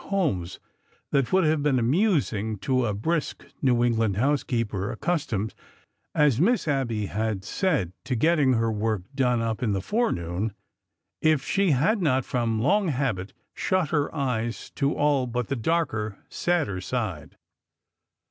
[0.01, 0.59] 11 homes
[1.11, 5.53] that would have been amusing to a brisk New England housekeeper accustomed,
[6.15, 10.53] as Miss Abby had said, to getting her work done up in the forenoon,
[11.21, 16.17] if she had not from long habit shut her eyes to all but the darker,
[16.29, 17.37] sadder side.